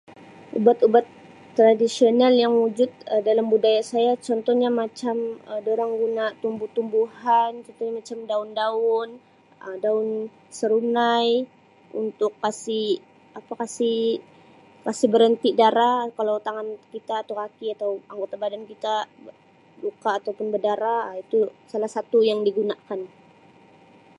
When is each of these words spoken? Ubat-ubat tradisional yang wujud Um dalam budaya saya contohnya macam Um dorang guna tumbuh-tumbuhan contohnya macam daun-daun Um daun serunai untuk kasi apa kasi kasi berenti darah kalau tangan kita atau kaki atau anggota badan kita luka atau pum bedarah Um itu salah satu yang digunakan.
Ubat-ubat 0.57 1.05
tradisional 1.57 2.33
yang 2.43 2.53
wujud 2.61 2.91
Um 3.11 3.19
dalam 3.27 3.45
budaya 3.53 3.81
saya 3.91 4.11
contohnya 4.27 4.69
macam 4.81 5.15
Um 5.49 5.59
dorang 5.67 5.91
guna 6.01 6.25
tumbuh-tumbuhan 6.43 7.51
contohnya 7.65 7.93
macam 8.01 8.17
daun-daun 8.29 9.09
Um 9.63 9.75
daun 9.85 10.07
serunai 10.57 11.29
untuk 12.03 12.31
kasi 12.43 12.81
apa 13.39 13.53
kasi 13.61 13.91
kasi 14.85 15.05
berenti 15.13 15.49
darah 15.61 15.97
kalau 16.17 16.35
tangan 16.47 16.67
kita 16.93 17.13
atau 17.23 17.33
kaki 17.41 17.67
atau 17.75 17.89
anggota 18.11 18.35
badan 18.43 18.63
kita 18.71 18.93
luka 19.83 20.11
atau 20.19 20.31
pum 20.37 20.47
bedarah 20.55 21.01
Um 21.11 21.15
itu 21.23 21.37
salah 21.71 21.91
satu 21.95 22.17
yang 22.29 22.39
digunakan. 22.47 22.99